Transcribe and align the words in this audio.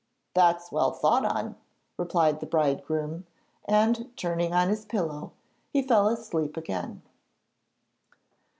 'That's 0.33 0.71
well 0.71 0.91
thought 0.91 1.23
on,' 1.23 1.55
replied 1.95 2.39
the 2.39 2.47
bridegroom; 2.47 3.27
and, 3.65 4.11
turning 4.17 4.51
on 4.51 4.67
his 4.69 4.83
pillow, 4.83 5.31
he 5.71 5.83
fell 5.83 6.07
asleep 6.07 6.57
again. 6.57 7.03